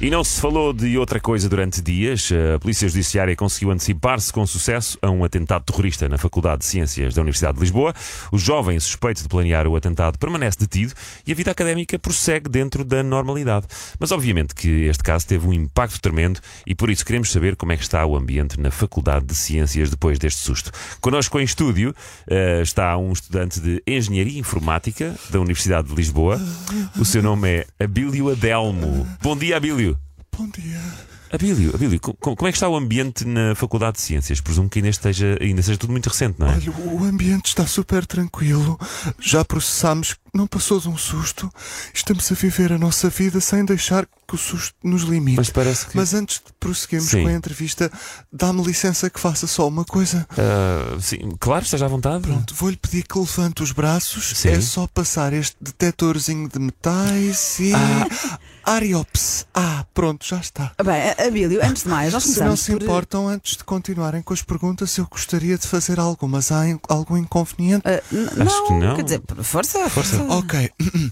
E 0.00 0.10
não 0.10 0.22
se 0.22 0.40
falou 0.40 0.72
de 0.72 0.96
outra 0.96 1.18
coisa 1.18 1.48
durante 1.48 1.82
dias. 1.82 2.30
A 2.54 2.60
Polícia 2.60 2.88
Judiciária 2.88 3.34
conseguiu 3.34 3.72
antecipar-se 3.72 4.32
com 4.32 4.46
sucesso 4.46 4.96
a 5.02 5.10
um 5.10 5.24
atentado 5.24 5.64
terrorista 5.64 6.08
na 6.08 6.16
Faculdade 6.16 6.60
de 6.60 6.66
Ciências 6.66 7.14
da 7.14 7.20
Universidade 7.20 7.54
de 7.54 7.62
Lisboa. 7.62 7.92
O 8.30 8.38
jovem 8.38 8.78
suspeito 8.78 9.24
de 9.24 9.28
planear 9.28 9.66
o 9.66 9.74
atentado 9.74 10.16
permanece 10.16 10.56
detido 10.56 10.94
e 11.26 11.32
a 11.32 11.34
vida 11.34 11.50
académica 11.50 11.98
prossegue 11.98 12.48
dentro 12.48 12.84
da 12.84 13.02
normalidade. 13.02 13.66
Mas 13.98 14.12
obviamente 14.12 14.54
que 14.54 14.84
este 14.84 15.02
caso 15.02 15.26
teve 15.26 15.48
um 15.48 15.52
impacto 15.52 16.00
tremendo 16.00 16.38
e 16.64 16.76
por 16.76 16.90
isso 16.90 17.04
queremos 17.04 17.32
saber 17.32 17.56
como 17.56 17.72
é 17.72 17.76
que 17.76 17.82
está 17.82 18.06
o 18.06 18.16
ambiente 18.16 18.60
na 18.60 18.70
Faculdade 18.70 19.26
de 19.26 19.34
Ciências 19.34 19.90
depois 19.90 20.16
deste 20.16 20.40
susto. 20.42 20.70
Connosco 21.00 21.40
em 21.40 21.42
estúdio 21.42 21.92
eh, 22.28 22.60
está 22.62 22.96
um 22.96 23.10
estudante 23.12 23.58
de 23.58 23.82
Engenharia 23.84 24.38
Informática 24.38 25.16
da 25.28 25.40
Universidade 25.40 25.88
de 25.88 25.94
Lisboa. 25.96 26.40
O 26.96 27.04
seu 27.04 27.20
nome 27.20 27.48
é 27.48 27.66
Abílio 27.80 28.30
Adelmo. 28.30 29.04
Bom 29.20 29.36
dia, 29.36 29.56
Abílio. 29.56 29.87
Bom 30.38 30.48
dia. 30.50 30.80
Abílio, 31.32 31.74
Abílio, 31.74 32.00
co- 32.00 32.14
co- 32.14 32.36
como 32.36 32.48
é 32.48 32.52
que 32.52 32.56
está 32.56 32.68
o 32.68 32.76
ambiente 32.76 33.24
na 33.26 33.54
Faculdade 33.56 33.96
de 33.96 34.02
Ciências? 34.02 34.40
Presumo 34.40 34.68
que 34.70 34.78
ainda 34.78 34.88
esteja, 34.88 35.36
ainda 35.40 35.60
seja 35.62 35.76
tudo 35.76 35.90
muito 35.90 36.08
recente, 36.08 36.38
não 36.38 36.46
é? 36.46 36.52
Olha, 36.54 36.70
o 36.70 37.04
ambiente 37.04 37.46
está 37.46 37.66
super 37.66 38.06
tranquilo. 38.06 38.78
Já 39.20 39.44
processámos, 39.44 40.16
não 40.32 40.46
passou 40.46 40.80
de 40.80 40.88
um 40.88 40.96
susto. 40.96 41.52
Estamos 41.92 42.30
a 42.30 42.34
viver 42.36 42.72
a 42.72 42.78
nossa 42.78 43.10
vida 43.10 43.40
sem 43.40 43.64
deixar 43.64 44.06
que 44.28 44.34
o 44.34 44.38
susto 44.38 44.74
nos 44.84 45.02
limite. 45.04 45.38
Mas 45.38 45.48
parece 45.48 45.86
que. 45.86 45.96
Mas 45.96 46.12
antes 46.12 46.36
de 46.36 46.52
prosseguirmos 46.60 47.08
Sim. 47.10 47.22
com 47.22 47.28
a 47.28 47.32
entrevista, 47.32 47.90
dá-me 48.30 48.62
licença 48.62 49.08
que 49.08 49.18
faça 49.18 49.46
só 49.46 49.66
uma 49.66 49.86
coisa. 49.86 50.26
ah, 50.32 50.98
sim, 51.00 51.30
claro, 51.40 51.64
esteja 51.64 51.86
à 51.86 51.88
vontade. 51.88 52.22
Pronto, 52.24 52.54
vou-lhe 52.54 52.76
pedir 52.76 53.04
que 53.04 53.18
levante 53.18 53.62
os 53.62 53.72
braços. 53.72 54.34
Sim. 54.36 54.50
É 54.50 54.60
só 54.60 54.86
passar 54.86 55.32
este 55.32 55.56
detetorzinho 55.60 56.46
de 56.48 56.58
metais 56.58 57.58
e. 57.58 57.72
Ariops. 58.64 59.46
Ah, 59.54 59.86
pronto, 59.94 60.26
já 60.26 60.36
está. 60.38 60.72
Bem, 60.84 61.26
Abílio, 61.26 61.64
antes 61.64 61.84
de 61.84 61.88
mais, 61.88 62.12
nós 62.12 62.24
Se 62.24 62.38
não 62.44 62.54
se 62.54 62.72
por... 62.72 62.82
importam, 62.82 63.26
antes 63.26 63.56
de 63.56 63.64
continuarem 63.64 64.20
com 64.20 64.34
as 64.34 64.42
perguntas, 64.42 64.94
eu 64.98 65.06
gostaria 65.06 65.56
de 65.56 65.66
fazer 65.66 65.98
algumas. 65.98 66.52
Há 66.52 66.68
in- 66.68 66.78
algum 66.86 67.16
inconveniente? 67.16 67.82
Ah, 67.86 68.02
n- 68.12 68.42
Acho 68.42 68.66
que 68.66 68.72
não. 68.74 68.94
Quer 68.96 69.04
dizer, 69.04 69.22
força, 69.42 69.88
força. 69.88 70.22
Ok. 70.24 70.70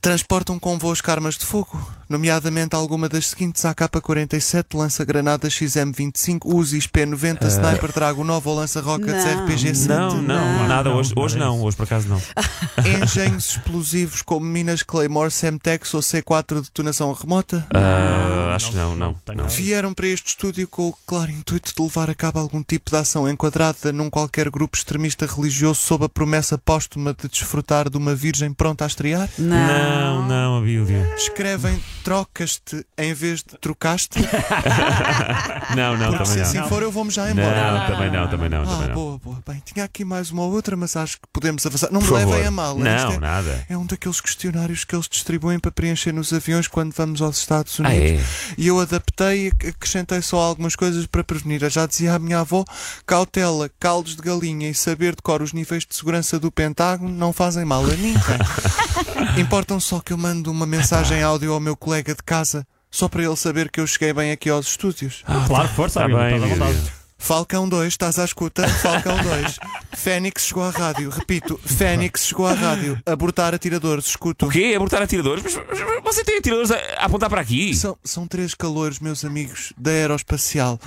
Transportam 0.00 0.58
convosco 0.58 1.10
armas 1.10 1.36
de 1.36 1.44
fogo, 1.44 1.80
nomeadamente 2.08 2.74
alguma 2.76 3.08
das 3.08 3.28
seguintes: 3.28 3.64
AK-47, 3.64 4.64
lança-granadas 4.74 5.52
XM25, 5.52 6.40
Uzis 6.44 6.86
P90, 6.86 7.46
Sniper 7.48 7.92
Drago 7.92 8.22
9 8.24 8.48
ou 8.48 8.54
lança-rockets 8.56 9.24
Não. 9.24 9.44
RPG 9.44 9.74
100. 9.74 9.88
Não, 9.88 10.08
não, 10.22 10.22
Não. 10.22 10.68
nada. 10.68 10.90
Hoje, 10.90 11.12
Não, 11.16 11.22
hoje 11.22 11.38
nada 11.38 11.50
não, 11.50 11.62
hoje 11.62 11.76
por 11.76 11.82
acaso 11.84 12.08
não. 12.08 12.20
Engenhos 13.02 13.50
explosivos 13.56 14.22
como 14.22 14.46
minas 14.46 14.82
Claymore, 14.82 15.30
Semtex 15.30 15.92
ou 15.94 16.00
C4 16.00 16.54
de 16.56 16.60
detonação 16.62 17.12
remota. 17.12 17.66
Ah, 17.74 18.54
acho 18.54 18.70
que 18.70 18.76
não, 18.76 18.94
não. 18.94 19.16
não. 19.34 19.48
Vieram 19.48 19.92
para 19.92 20.06
este 20.06 20.28
estúdio 20.28 20.68
com 20.68 20.88
o 20.88 20.94
claro 21.06 21.30
intuito 21.30 21.72
de 21.74 21.82
levar 21.82 22.08
a 22.08 22.14
cabo 22.14 22.38
algum 22.38 22.62
tipo 22.62 22.90
de 22.90 22.96
ação 22.96 23.28
enquadrada 23.28 23.92
num 23.92 24.08
qualquer 24.08 24.48
grupo 24.50 24.76
extremista 24.76 25.26
religioso 25.26 25.80
sob 25.80 26.04
a 26.04 26.08
promessa 26.08 26.56
póstuma 26.56 27.12
de 27.14 27.28
desfrutar 27.28 27.90
de 27.90 27.96
uma 27.96 28.14
virgem 28.14 28.52
pronta 28.52 28.84
a 28.84 28.86
estrear? 28.86 29.28
Não, 29.38 29.87
não, 30.26 30.58
Abílio. 30.58 31.14
Escrevem 31.16 31.82
trocas-te 32.04 32.84
em 32.96 33.12
vez 33.14 33.40
de 33.42 33.56
trocaste? 33.58 34.18
Não, 35.76 35.96
não, 35.98 36.08
Porque 36.10 36.24
se 36.24 36.30
também 36.32 36.42
assim 36.48 36.58
não. 36.58 36.68
for 36.68 36.82
eu 36.82 36.90
vou-me 36.90 37.10
já 37.10 37.30
embora. 37.30 37.72
Não, 37.72 37.86
também 37.86 38.10
não, 38.10 38.28
também 38.28 38.48
não, 38.48 38.62
Ah, 38.62 38.66
também 38.66 38.88
não. 38.88 38.94
boa, 38.94 39.18
boa. 39.18 39.38
Bem, 39.46 39.62
tinha 39.64 39.84
aqui 39.84 40.02
mais 40.04 40.30
uma 40.30 40.42
ou 40.42 40.52
outra, 40.52 40.74
mas 40.76 40.96
acho 40.96 41.16
que 41.18 41.28
podemos 41.30 41.64
avançar. 41.66 41.90
Não 41.92 42.00
Por 42.00 42.08
me 42.08 42.14
levem 42.16 42.32
favor. 42.34 42.46
a 42.46 42.50
mal. 42.50 42.78
Não, 42.78 43.12
é, 43.12 43.18
nada. 43.18 43.66
é 43.68 43.76
um 43.76 43.84
daqueles 43.84 44.18
questionários 44.20 44.84
que 44.84 44.94
eles 44.96 45.06
distribuem 45.08 45.58
para 45.58 45.70
preencher 45.70 46.12
nos 46.12 46.32
aviões 46.32 46.66
quando 46.66 46.92
vamos 46.94 47.20
aos 47.20 47.36
Estados 47.38 47.78
Ah, 47.80 47.88
Unidos. 47.88 48.22
é? 48.22 48.54
E 48.56 48.66
eu 48.66 48.80
adaptei 48.80 49.44
e 49.44 49.48
ac- 49.48 49.66
acrescentei 49.68 50.22
só 50.22 50.38
algumas 50.38 50.74
coisas 50.74 51.06
para 51.06 51.22
prevenir. 51.22 51.62
Eu 51.62 51.68
já 51.70 51.84
dizia 51.86 52.14
à 52.14 52.18
minha 52.18 52.40
avó: 52.40 52.64
cautela, 53.06 53.70
caldos 53.78 54.16
de 54.16 54.22
galinha 54.22 54.70
e 54.70 54.74
saber 54.74 55.14
de 55.14 55.22
cor 55.22 55.42
os 55.42 55.52
níveis 55.52 55.84
de 55.84 55.94
segurança 55.94 56.38
do 56.40 56.50
Pentágono 56.50 57.10
não 57.10 57.32
fazem 57.32 57.64
mal 57.66 57.84
a 57.84 57.88
ninguém. 57.88 58.18
Importam 59.38 59.77
só 59.80 60.00
que 60.00 60.12
eu 60.12 60.18
mando 60.18 60.50
uma 60.50 60.66
mensagem 60.66 61.22
áudio 61.22 61.52
ao 61.52 61.60
meu 61.60 61.76
colega 61.76 62.14
de 62.14 62.22
casa. 62.22 62.66
Só 62.90 63.06
para 63.08 63.22
ele 63.22 63.36
saber 63.36 63.70
que 63.70 63.80
eu 63.80 63.86
cheguei 63.86 64.12
bem 64.12 64.32
aqui 64.32 64.48
aos 64.48 64.66
estúdios. 64.66 65.22
Claro, 65.46 65.68
força, 65.68 66.04
Está 66.04 66.04
Abílio, 66.04 66.56
bem. 66.56 66.97
Falcão 67.18 67.68
2, 67.68 67.88
estás 67.88 68.18
à 68.18 68.24
escuta? 68.24 68.66
Falcão 68.68 69.16
2. 69.22 69.58
Fênix 69.94 70.46
chegou 70.46 70.62
à 70.62 70.70
rádio. 70.70 71.10
Repito, 71.10 71.60
Fênix 71.62 72.26
chegou 72.26 72.46
à 72.46 72.54
rádio. 72.54 72.98
Abortar 73.04 73.52
atiradores, 73.52 74.06
escuto. 74.06 74.46
O 74.46 74.48
quê? 74.48 74.72
Abortar 74.76 75.02
atiradores? 75.02 75.42
Mas, 75.42 75.54
mas 76.04 76.14
você 76.14 76.24
tem 76.24 76.38
atiradores 76.38 76.70
a, 76.70 76.76
a 76.76 77.04
apontar 77.06 77.28
para 77.28 77.40
aqui? 77.40 77.74
São, 77.74 77.98
são 78.04 78.26
três 78.26 78.54
calores, 78.54 79.00
meus 79.00 79.24
amigos, 79.24 79.72
da 79.76 79.90
aeroespacial, 79.90 80.80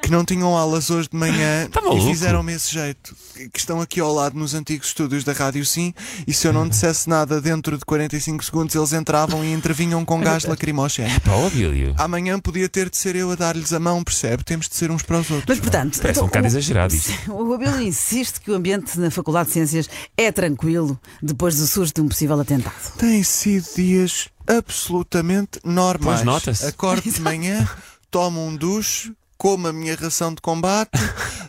que 0.00 0.10
não 0.10 0.24
tinham 0.24 0.56
aulas 0.56 0.90
hoje 0.90 1.08
de 1.10 1.16
manhã 1.16 1.68
Tá 1.70 1.80
e 1.94 2.00
fizeram-me 2.00 2.54
esse 2.54 2.72
jeito. 2.72 3.14
Que 3.52 3.58
estão 3.58 3.80
aqui 3.80 4.00
ao 4.00 4.12
lado 4.12 4.36
nos 4.38 4.54
antigos 4.54 4.88
estúdios 4.88 5.22
da 5.22 5.32
Rádio 5.32 5.64
Sim, 5.66 5.92
e 6.26 6.32
se 6.32 6.48
eu 6.48 6.52
não 6.52 6.66
dissesse 6.68 7.08
nada 7.08 7.40
dentro 7.40 7.76
de 7.76 7.84
45 7.84 8.44
segundos, 8.44 8.74
eles 8.74 8.92
entravam 8.92 9.44
e 9.44 9.52
intervinham 9.52 10.04
com 10.04 10.20
gás 10.20 10.44
lacrimógeno. 10.46 11.20
Pá, 11.20 11.32
ó, 11.32 11.46
Abílio. 11.46 11.94
Amanhã 11.98 12.40
podia 12.40 12.68
ter 12.68 12.88
de 12.88 12.96
ser 12.96 13.14
eu 13.14 13.30
a 13.30 13.34
dar-lhes 13.34 13.72
a 13.72 13.78
mão, 13.78 14.02
percebe? 14.02 14.42
Temos 14.42 14.68
de 14.68 14.74
ser 14.74 14.90
uns 14.90 15.02
para 15.02 15.18
os 15.18 15.30
outros. 15.30 15.58
Mas, 15.60 15.73
portanto, 15.74 16.00
Parece 16.00 16.20
um 16.20 16.22
então, 16.22 16.26
bocado 16.28 16.44
o- 16.44 16.48
exagerado 16.48 16.94
isto. 16.96 17.32
O 17.32 17.52
Abílio 17.54 17.80
insiste 17.82 18.40
que 18.40 18.50
o 18.50 18.54
ambiente 18.54 18.98
na 18.98 19.10
Faculdade 19.10 19.48
de 19.48 19.54
Ciências 19.54 19.88
é 20.16 20.30
tranquilo 20.30 20.98
depois 21.22 21.56
do 21.56 21.66
susto 21.66 21.96
de 21.96 22.00
um 22.02 22.08
possível 22.08 22.38
atentado. 22.40 22.74
Têm 22.98 23.22
sido 23.22 23.66
dias 23.74 24.28
absolutamente 24.46 25.58
normais. 25.64 26.16
Pois 26.20 26.24
nota-se. 26.24 26.66
Acordo 26.66 27.10
de 27.10 27.20
manhã, 27.20 27.68
tomo 28.10 28.46
um 28.46 28.54
duche, 28.56 29.12
como 29.36 29.66
a 29.68 29.72
minha 29.72 29.94
ração 29.96 30.32
de 30.34 30.40
combate, 30.40 30.90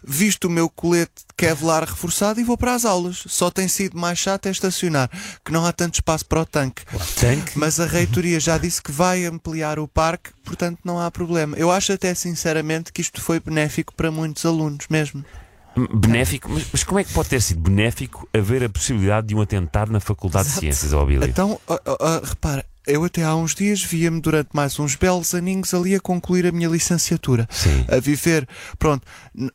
visto 0.06 0.46
o 0.46 0.50
meu 0.50 0.70
colete 0.70 1.24
de 1.28 1.34
Kevlar 1.36 1.84
reforçado 1.84 2.40
e 2.40 2.44
vou 2.44 2.58
para 2.58 2.74
as 2.74 2.86
aulas. 2.86 3.24
Só 3.28 3.50
tem 3.50 3.68
sido 3.68 3.98
mais 3.98 4.20
chato 4.20 4.46
é 4.46 4.52
estacionar, 4.52 5.10
que 5.44 5.52
não 5.52 5.66
há 5.66 5.72
tanto 5.72 5.96
espaço 5.96 6.26
para 6.26 6.42
o 6.42 6.46
tanque. 6.46 6.84
Tanque? 7.20 7.58
Mas 7.58 7.80
a 7.80 7.86
reitoria 7.86 8.40
já 8.40 8.58
disse 8.58 8.82
que 8.82 8.92
vai 8.92 9.26
ampliar 9.26 9.80
o 9.80 9.88
parque, 9.88 10.32
portanto 10.44 10.80
não 10.84 11.00
há 11.00 11.10
problema. 11.10 11.58
Eu 11.58 11.72
acho 11.72 11.92
até 11.94 12.14
sinceramente 12.14 12.94
que 12.94 13.02
isto 13.02 13.22
foi 13.22 13.40
benéfico 13.40 13.94
para 13.96 14.12
muitos 14.12 14.46
alunos 14.46 14.86
mesmo. 14.90 15.26
Benéfico? 15.94 16.50
Mas, 16.50 16.66
mas 16.72 16.84
como 16.84 17.00
é 17.00 17.04
que 17.04 17.12
pode 17.12 17.28
ter 17.28 17.42
sido 17.42 17.60
benéfico 17.60 18.28
haver 18.34 18.64
a 18.64 18.70
possibilidade 18.70 19.28
de 19.28 19.36
um 19.36 19.42
atentado 19.42 19.92
na 19.92 20.00
Faculdade 20.00 20.48
de 20.48 20.56
Ciências, 20.56 20.94
ó? 20.94 21.06
Então, 21.10 21.60
ó, 21.68 21.78
ó, 21.86 21.98
ó, 22.00 22.20
repara, 22.24 22.66
eu 22.88 23.04
até 23.04 23.24
há 23.24 23.36
uns 23.36 23.54
dias 23.56 23.84
via-me 23.84 24.20
durante 24.22 24.50
mais 24.54 24.80
uns 24.80 24.96
belos 24.96 25.34
aninhos 25.34 25.74
ali 25.74 25.96
a 25.96 26.00
concluir 26.00 26.46
a 26.46 26.52
minha 26.52 26.68
licenciatura. 26.70 27.48
Sim. 27.52 27.86
A 27.90 28.00
viver, 28.00 28.48
pronto, 28.78 29.06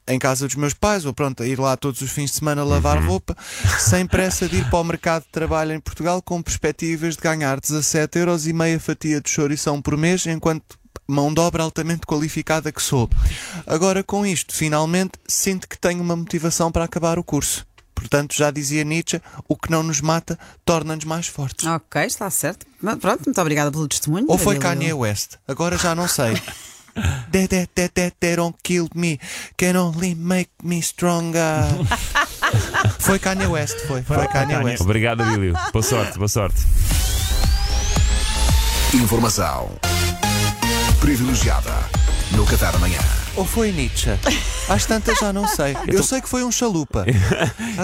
em 0.08 0.18
casa 0.18 0.46
dos 0.46 0.56
meus 0.56 0.74
pais, 0.74 1.04
ou 1.04 1.12
pronto, 1.14 1.42
a 1.42 1.46
ir 1.46 1.58
lá 1.58 1.76
todos 1.76 2.00
os 2.00 2.10
fins 2.10 2.30
de 2.30 2.36
semana 2.36 2.64
lavar 2.64 2.98
Uhum. 3.00 3.06
roupa, 3.08 3.36
sem 3.78 4.06
pressa 4.06 4.48
de 4.48 4.56
ir 4.58 4.64
para 4.70 4.78
o 4.78 4.84
mercado 4.84 5.22
de 5.22 5.28
trabalho 5.30 5.72
em 5.72 5.80
Portugal 5.80 6.20
com 6.22 6.42
perspectivas 6.42 7.16
de 7.16 7.22
ganhar 7.22 7.60
17 7.60 8.18
euros 8.18 8.46
e 8.46 8.52
meia 8.52 8.78
fatia 8.80 9.20
de 9.20 9.30
chourição 9.30 9.80
por 9.80 9.96
mês, 9.96 10.26
enquanto 10.26 10.78
mão 11.06 11.34
de 11.34 11.40
obra 11.40 11.64
altamente 11.64 12.06
qualificada 12.06 12.70
que 12.70 12.80
sou. 12.80 13.10
Agora, 13.66 14.02
com 14.04 14.24
isto, 14.24 14.54
finalmente, 14.54 15.12
sinto 15.26 15.68
que 15.68 15.76
tenho 15.76 16.00
uma 16.02 16.14
motivação 16.14 16.70
para 16.70 16.84
acabar 16.84 17.18
o 17.18 17.24
curso. 17.24 17.66
Portanto, 18.00 18.34
já 18.34 18.50
dizia 18.50 18.82
Nietzsche, 18.82 19.20
o 19.46 19.54
que 19.54 19.70
não 19.70 19.82
nos 19.82 20.00
mata 20.00 20.38
torna-nos 20.64 21.04
mais 21.04 21.26
fortes. 21.26 21.66
Ok, 21.66 22.02
está 22.02 22.30
certo. 22.30 22.66
Pronto, 22.98 23.22
muito 23.26 23.40
obrigada 23.40 23.70
pelo 23.70 23.86
testemunho. 23.86 24.24
Ou 24.26 24.38
foi. 24.38 24.58
Kanye 24.58 24.92
West? 24.92 25.34
Agora 25.46 25.76
já 25.76 25.94
não 25.94 26.08
sei. 26.08 26.34
They, 27.30 27.46
they, 27.46 27.68
they, 27.72 27.88
they, 27.88 28.10
they 28.18 28.34
don't 28.36 28.56
kill 28.64 28.88
me, 28.96 29.20
can 29.56 29.76
only 29.76 30.14
make 30.16 30.50
me 30.62 30.80
stronger. 30.82 31.62
foi 32.98 33.18
Kanye 33.20 33.46
West, 33.46 33.78
foi. 33.86 34.02
Foi, 34.02 34.16
Foi 34.16 34.26
Kanye 34.26 34.54
Kanye. 34.54 34.64
West. 34.64 34.82
Obrigado, 34.82 35.20
Abílio. 35.22 35.54
Boa 35.72 35.82
sorte, 35.84 36.18
boa 36.18 36.28
sorte. 36.28 36.60
Informação 38.92 39.70
privilegiada 41.00 41.72
no 42.32 42.44
Café 42.44 42.72
da 42.72 42.78
manhã. 42.78 43.19
Ou 43.36 43.44
foi 43.44 43.70
Nietzsche? 43.72 44.10
Às 44.68 44.84
tantas 44.86 45.18
já 45.18 45.32
não 45.32 45.46
sei. 45.48 45.76
Eu, 45.86 45.96
tô- 45.98 46.02
sei 46.02 46.20
que 46.20 46.28
foi 46.28 46.42
um 46.44 46.50
chalupa. 46.52 47.04
Eu 47.08 47.14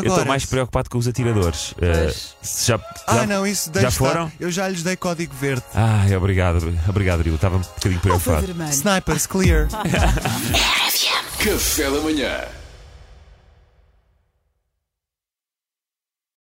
estou 0.00 0.12
Agora, 0.12 0.24
mais 0.24 0.44
preocupado 0.44 0.90
com 0.90 0.98
os 0.98 1.06
atiradores. 1.08 1.74
Eh, 1.80 2.12
se 2.42 2.66
já, 2.68 2.80
Ah, 3.06 3.16
já- 3.16 3.26
não, 3.26 3.46
isso 3.46 3.66
já 3.66 3.72
deixa 3.72 3.88
estar. 3.88 3.98
foram? 4.04 4.32
Eu 4.38 4.50
já 4.50 4.68
lhes 4.68 4.82
dei 4.82 4.96
código 4.96 5.34
verde. 5.34 5.62
Ai, 5.74 6.14
obrigado, 6.16 6.72
obrigado, 6.88 7.22
Rio. 7.22 7.36
Estava 7.36 7.56
um 7.56 7.60
bocadinho 7.60 8.00
preocupado. 8.00 8.46
Snipers 8.70 9.26
clear. 9.26 9.68
Café 11.42 11.90
da 11.90 12.00
manhã. 12.00 12.40